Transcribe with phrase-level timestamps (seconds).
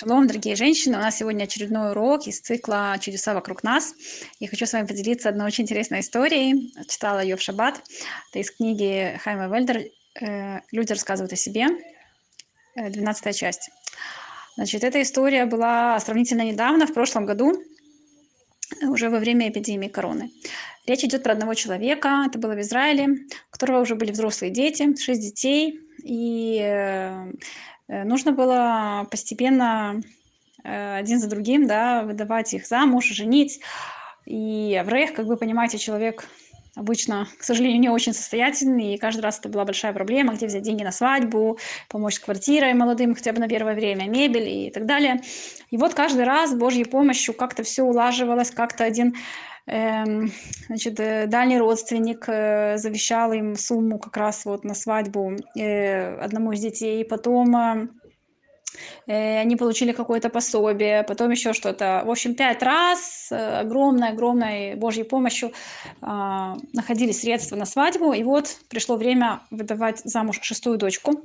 [0.00, 0.96] Шалом, дорогие женщины!
[0.96, 3.94] У нас сегодня очередной урок из цикла «Чудеса вокруг нас».
[4.38, 6.72] Я хочу с вами поделиться одной очень интересной историей.
[6.88, 7.82] Читала ее в шаббат.
[8.30, 9.82] Это из книги Хайма Вельдер
[10.18, 11.66] э, «Люди рассказывают о себе»,
[12.76, 13.68] 12 э, часть.
[14.56, 17.62] Значит, эта история была сравнительно недавно, в прошлом году,
[18.80, 20.30] уже во время эпидемии короны.
[20.86, 24.96] Речь идет про одного человека, это было в Израиле, у которого уже были взрослые дети,
[24.96, 27.32] шесть детей, и э,
[28.04, 30.00] нужно было постепенно
[30.62, 33.60] э, один за другим, да, выдавать их замуж, женить.
[34.26, 36.28] И Аврех, как вы понимаете, человек
[36.76, 40.62] обычно, к сожалению, не очень состоятельный, и каждый раз это была большая проблема, где взять
[40.62, 41.58] деньги на свадьбу,
[41.88, 45.20] помочь с квартирой молодым хотя бы на первое время, мебель и так далее.
[45.70, 49.14] И вот каждый раз Божьей помощью как-то все улаживалось, как-то один
[49.70, 56.52] значит, э, дальний родственник э, завещал им сумму как раз вот на свадьбу э, одному
[56.52, 57.04] из детей.
[57.04, 57.90] Потом
[59.06, 62.02] они получили какое-то пособие, потом еще что-то.
[62.06, 65.52] В общем, пять раз огромной-огромной Божьей помощью
[66.00, 68.12] находили средства на свадьбу.
[68.12, 71.24] И вот пришло время выдавать замуж шестую дочку.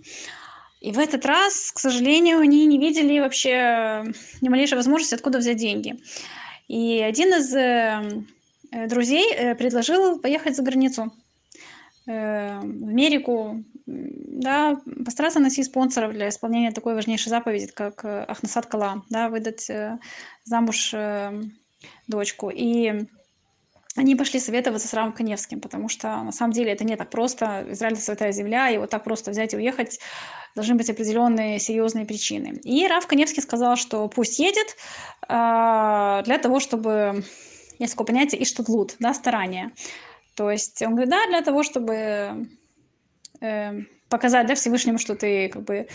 [0.81, 4.03] И в этот раз, к сожалению, они не видели вообще
[4.41, 5.97] ни малейшей возможности, откуда взять деньги.
[6.67, 8.34] И один из
[8.87, 11.13] друзей э, предложил поехать за границу
[12.07, 19.03] э, в Америку, да, постараться найти спонсоров для исполнения такой важнейшей заповеди, как Ахнасад Кала,
[19.09, 19.69] да, выдать
[20.43, 20.93] замуж
[22.07, 22.49] дочку.
[22.49, 23.05] И
[23.95, 27.65] они пошли советоваться с Равом Коневским, потому что на самом деле это не так просто.
[27.69, 29.99] Израиль– это святая земля, и вот так просто взять и уехать
[30.55, 32.59] должны быть определенные серьезные причины.
[32.63, 34.75] И Рав Коневский сказал, что пусть едет
[35.27, 37.23] для того, чтобы
[37.79, 39.71] есть такое понятие иштудлут, да, старание.
[40.35, 42.47] То есть он говорит, да, для того, чтобы
[43.41, 45.87] э, показать да, Всевышнему, что ты как бы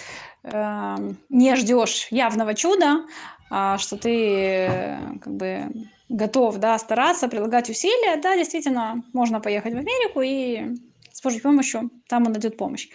[0.42, 0.96] э,
[1.28, 3.04] не ждешь явного чуда,
[3.50, 5.68] а что ты э, как бы
[6.08, 10.76] готов да, стараться, прилагать усилия, да, действительно, можно поехать в Америку и
[11.12, 12.88] с Божьей помощью там он найдет помощь.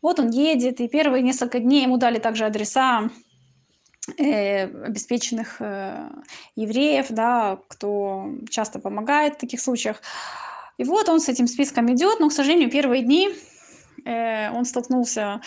[0.00, 3.10] Вот он едет, и первые несколько дней ему дали также адреса
[4.16, 6.08] Э, обеспеченных э,
[6.56, 10.00] евреев, да, кто часто помогает в таких случаях.
[10.78, 13.28] И вот он с этим списком идет, но, к сожалению, первые дни
[14.04, 15.40] э, он столкнулся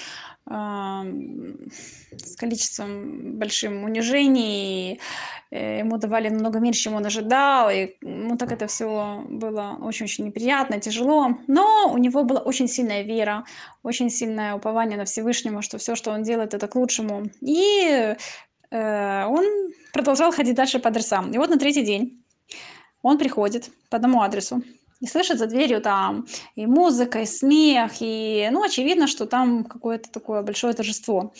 [0.43, 4.99] с количеством большим унижений,
[5.51, 10.79] ему давали намного меньше, чем он ожидал, и ему так это все было очень-очень неприятно,
[10.81, 13.45] тяжело, но у него была очень сильная вера,
[13.83, 17.27] очень сильное упование на Всевышнего, что все, что он делает, это к лучшему.
[17.41, 18.15] И
[18.71, 21.31] он продолжал ходить дальше по адресам.
[21.31, 22.23] И вот на третий день
[23.01, 24.63] он приходит по одному адресу
[25.01, 30.09] и слышит за дверью там и музыка, и смех, и, ну, очевидно, что там какое-то
[30.09, 31.33] такое большое торжество.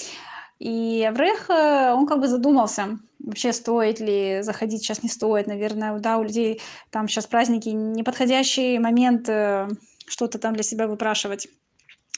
[0.59, 5.97] И Аврех, э, он как бы задумался, вообще стоит ли заходить, сейчас не стоит, наверное,
[5.99, 9.69] да, у людей там сейчас праздники, неподходящий момент э,
[10.07, 11.47] что-то там для себя выпрашивать.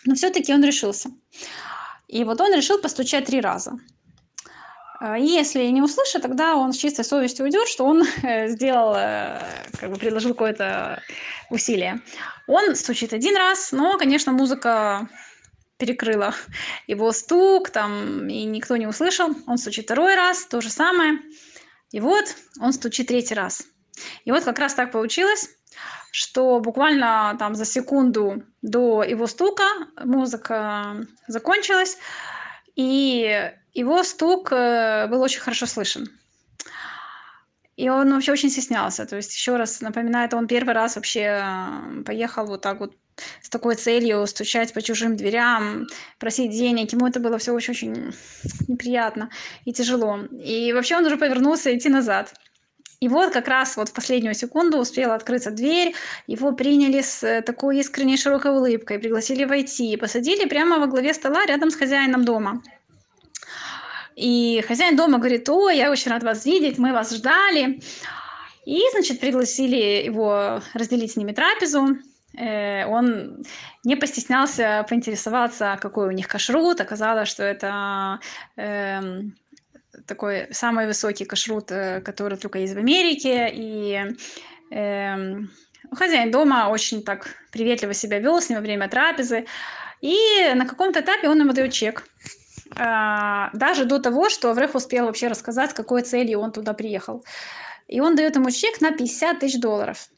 [0.06, 1.12] Но все-таки он решился.
[2.07, 3.79] И вот он решил постучать три раза.
[5.06, 9.38] А, если не услышит, тогда он с чистой совестью уйдет, что он э, сделал, э,
[9.78, 11.03] как бы предложил какое-то
[11.50, 12.00] усилие.
[12.47, 15.09] Он стучит один раз, но, конечно, музыка
[15.75, 16.34] перекрыла
[16.88, 19.36] его стук, там, и никто не услышал.
[19.46, 21.20] Он стучит второй раз, то же самое.
[21.91, 22.24] И вот
[22.62, 23.64] он стучит третий раз.
[24.24, 25.50] И вот как раз так получилось,
[26.14, 29.66] что буквально там за секунду до его стука
[30.02, 31.97] музыка закончилась,
[32.78, 36.07] и его стук э, был очень хорошо слышен.
[37.75, 39.06] И он вообще очень стеснялся.
[39.06, 42.94] То есть, еще раз напоминаю, это он первый раз вообще э, поехал вот так вот
[43.41, 45.88] с такой целью стучать по чужим дверям,
[46.19, 46.94] просить денег.
[46.94, 48.13] Ему это было все очень-очень
[48.67, 49.29] неприятно
[49.66, 50.19] и тяжело.
[50.31, 52.34] И вообще он уже повернулся идти назад.
[53.00, 55.94] И вот как раз вот в последнюю секунду успела открыться дверь,
[56.25, 61.45] его приняли с э, такой искренней широкой улыбкой, пригласили войти, посадили прямо во главе стола
[61.45, 62.61] рядом с хозяином дома.
[64.16, 67.82] И хозяин дома говорит, о, я очень рад вас видеть, мы вас ждали.
[68.66, 71.97] И, значит, пригласили его разделить с ними трапезу.
[72.38, 73.43] Э, он
[73.84, 76.79] не постеснялся поинтересоваться, какой у них кашрут.
[76.79, 78.20] Оказалось, что это
[78.55, 79.02] э,
[80.05, 83.49] такой самый высокий кашрут, э, который только есть в Америке.
[83.53, 84.02] И
[84.72, 85.40] э,
[85.91, 89.46] хозяин дома очень так приветливо себя вел с ним во время трапезы.
[90.02, 90.17] И
[90.55, 92.05] на каком-то этапе он ему дает чек
[92.75, 97.23] даже до того, что Аврех успел вообще рассказать, какой целью он туда приехал.
[97.87, 100.09] И он дает ему чек на 50 тысяч долларов.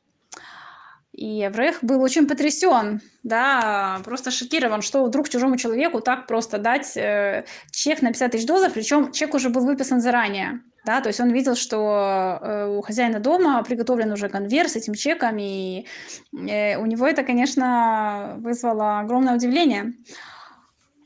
[1.15, 6.97] И Аврех был очень потрясен, да, просто шокирован, что вдруг чужому человеку так просто дать
[6.97, 10.59] э, чек на 50 тысяч долларов, причем чек уже был выписан заранее.
[10.85, 14.93] Да, то есть он видел, что э, у хозяина дома приготовлен уже конверт с этим
[14.93, 15.85] чеком, и
[16.33, 19.93] э, у него это, конечно, вызвало огромное удивление.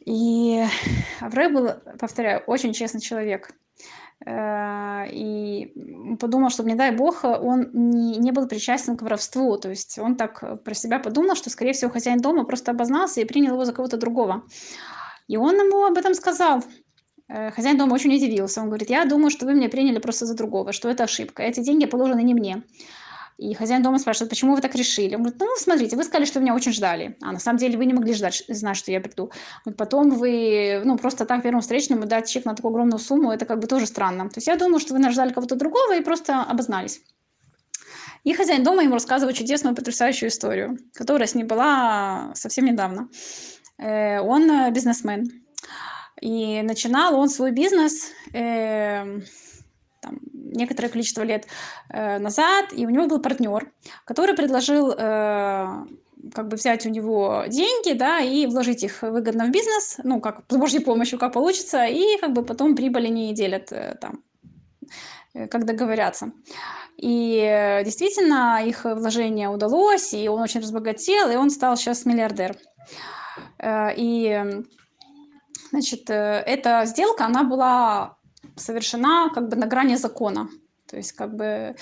[0.10, 0.66] И
[1.22, 1.70] Аврей был,
[2.00, 3.52] повторяю, очень честный человек.
[4.26, 5.72] Э, и
[6.20, 9.58] подумал, что, не дай бог, он не, не был причастен к воровству.
[9.58, 13.26] То есть он так про себя подумал, что, скорее всего, хозяин дома просто обознался и
[13.26, 14.44] принял его за кого-то другого.
[15.28, 16.64] И он ему об этом сказал.
[17.28, 18.62] Э, хозяин дома очень удивился.
[18.62, 21.44] Он говорит, я думаю, что вы меня приняли просто за другого, что это ошибка.
[21.44, 22.64] Эти деньги положены не мне.
[23.40, 25.16] И хозяин дома спрашивает, почему вы так решили?
[25.16, 27.16] Он говорит, ну, смотрите, вы сказали, что меня очень ждали.
[27.22, 29.32] А на самом деле вы не могли ждать, знать, что я приду.
[29.78, 33.60] Потом вы, ну, просто так первому встречному дать чек на такую огромную сумму, это как
[33.60, 34.28] бы тоже странно.
[34.28, 37.00] То есть я думаю, что вы нас кого-то другого и просто обознались.
[38.26, 43.08] И хозяин дома ему рассказывает чудесную, потрясающую историю, которая с ним была совсем недавно.
[43.78, 45.32] Э, он э, бизнесмен.
[46.20, 49.22] И начинал он свой бизнес э, там,
[50.52, 51.48] некоторое количество лет
[51.90, 53.72] э, назад, и у него был партнер,
[54.06, 55.86] который предложил э,
[56.34, 60.42] как бы взять у него деньги, да, и вложить их выгодно в бизнес, ну, как
[60.50, 64.24] с Божьей помощью, как получится, и как бы потом прибыли не делят э, там,
[65.34, 66.32] как договорятся.
[66.98, 72.58] И действительно, их вложение удалось, и он очень разбогател, и он стал сейчас миллиардер.
[73.64, 74.44] И,
[75.72, 78.19] значит, эта сделка, она была
[78.60, 80.50] совершена как бы на грани закона.
[80.90, 81.76] То есть как бы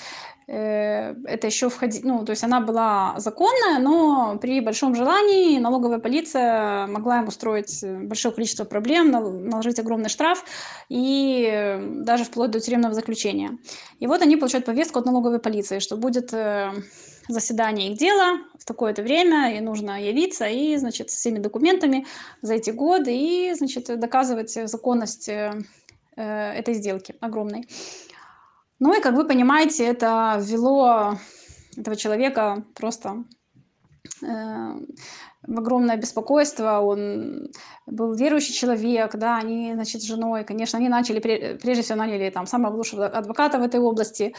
[0.46, 5.98] э, это еще входить, ну, то есть она была законная, но при большом желании налоговая
[5.98, 10.44] полиция могла им устроить большое количество проблем, наложить огромный штраф
[10.90, 13.58] и даже вплоть до тюремного заключения.
[13.98, 16.72] И вот они получают повестку от налоговой полиции, что будет э,
[17.28, 22.06] заседание их дела в такое-то время, и нужно явиться, и, значит, с всеми документами
[22.42, 25.87] за эти годы, и, значит, доказывать законность э, Э,
[26.20, 27.68] этой сделки огромной.
[28.80, 31.18] Ну и, как вы понимаете, это ввело
[31.76, 33.24] этого человека просто
[34.22, 34.26] э,
[35.42, 36.80] в огромное беспокойство.
[36.80, 37.48] Он
[37.86, 42.46] был верующий человек, да, они, значит, с женой, конечно, они начали, прежде всего, наняли там
[42.46, 44.34] самого лучшего адвоката в этой области.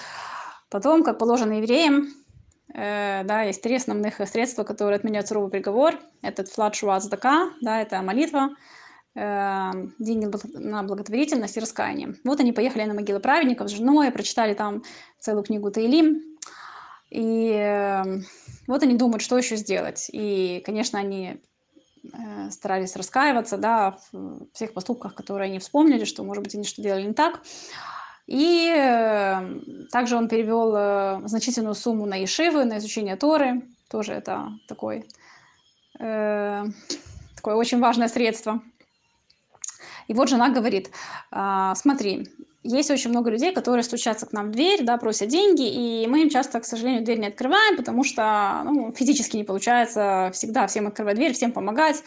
[0.70, 2.08] Потом, как положено евреям,
[2.74, 5.96] э, да, есть три основных средства, которые отменяют суровый приговор.
[6.22, 8.50] Это флат шуаздака, да, это молитва,
[9.16, 12.16] деньги на благотворительность и раскаяние.
[12.24, 14.84] Вот они поехали на могилы праведников с женой, прочитали там
[15.20, 16.22] целую книгу Таилим.
[17.10, 18.26] И эм,
[18.68, 20.10] вот они думают, что еще сделать.
[20.12, 21.38] И, конечно, они
[22.04, 26.82] э, старались раскаиваться да, в всех поступках, которые они вспомнили, что, может быть, они что
[26.82, 27.42] делали не так.
[28.28, 33.64] И эм, также он перевел э, значительную сумму на Ешивы, на изучение Торы.
[33.90, 35.08] Тоже это такой,
[36.00, 36.64] э,
[37.36, 38.62] такое очень важное средство
[40.10, 40.90] и вот жена говорит,
[41.32, 42.28] «А, смотри,
[42.64, 46.24] есть очень много людей, которые стучатся к нам в дверь, да, просят деньги, и мы
[46.24, 50.88] им часто, к сожалению, дверь не открываем, потому что ну, физически не получается всегда всем
[50.88, 52.04] открывать дверь, всем помогать.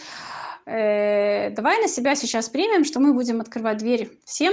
[0.66, 4.52] Э, давай на себя сейчас примем, что мы будем открывать дверь всем,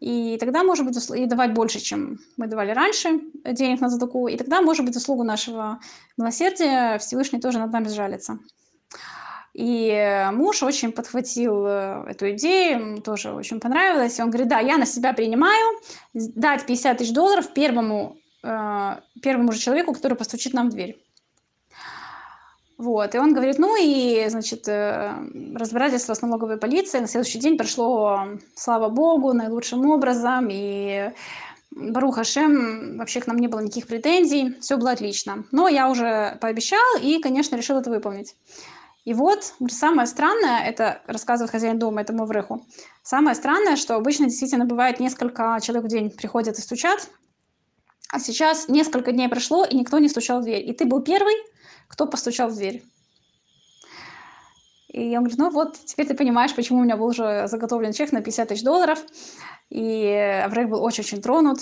[0.00, 4.36] и тогда, может быть, и давать больше, чем мы давали раньше денег на задуку, и
[4.36, 5.78] тогда, может быть, заслугу нашего
[6.16, 8.40] милосердия Всевышний тоже над нами сжалится.
[9.56, 14.18] И муж очень подхватил э, эту идею, ему тоже очень понравилось.
[14.18, 15.80] И он говорит, да, я на себя принимаю
[16.12, 21.02] дать 50 тысяч долларов первому, э, первому же человеку, который постучит нам в дверь.
[22.76, 25.14] Вот, и он говорит, ну и, значит, э,
[25.54, 31.12] разбирательство с налоговой полицией на следующий день прошло, слава богу, наилучшим образом, и
[31.70, 35.46] Баруха Шем, вообще к нам не было никаких претензий, все было отлично.
[35.50, 38.34] Но я уже пообещал и, конечно, решил это выполнить.
[39.06, 42.66] И вот самое странное, это рассказывает хозяин дома этому вреху,
[43.04, 47.08] самое странное, что обычно действительно бывает несколько человек в день приходят и стучат,
[48.08, 50.68] а сейчас несколько дней прошло, и никто не стучал в дверь.
[50.68, 51.34] И ты был первый,
[51.86, 52.82] кто постучал в дверь.
[54.88, 58.10] И он говорит, ну вот, теперь ты понимаешь, почему у меня был уже заготовлен чек
[58.10, 58.98] на 50 тысяч долларов.
[59.70, 60.06] И
[60.44, 61.60] Аврех был очень-очень тронут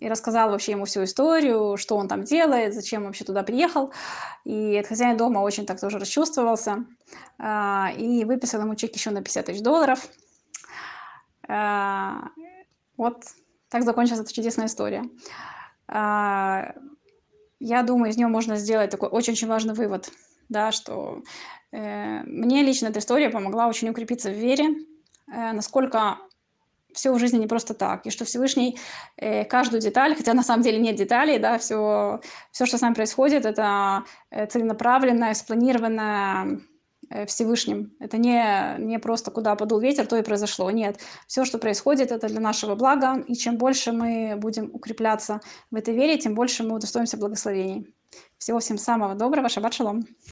[0.00, 3.92] и рассказал вообще ему всю историю, что он там делает, зачем вообще туда приехал.
[4.44, 6.84] И хозяин дома очень так тоже расчувствовался
[7.38, 10.08] а, и выписал ему чек еще на 50 тысяч долларов.
[11.48, 12.28] А,
[12.96, 13.24] вот
[13.68, 15.04] так закончилась эта чудесная история.
[15.88, 16.74] А,
[17.60, 20.10] я думаю, из нее можно сделать такой очень-очень важный вывод,
[20.48, 21.22] да, что
[21.72, 24.66] э, мне лично эта история помогла очень укрепиться в вере,
[25.26, 26.18] э, насколько
[26.98, 28.76] все в жизни не просто так, и что Всевышний
[29.16, 32.94] э, каждую деталь, хотя на самом деле нет деталей, да, все, все, что с нами
[32.94, 36.60] происходит, это э, целенаправленное, спланированное
[37.10, 37.92] э, Всевышним.
[38.00, 40.72] Это не, не просто куда подул ветер, то и произошло.
[40.72, 45.40] Нет, все, что происходит, это для нашего блага, и чем больше мы будем укрепляться
[45.70, 47.94] в этой вере, тем больше мы удостоимся благословений.
[48.38, 50.04] Всего всем самого доброго, шаббат шалом.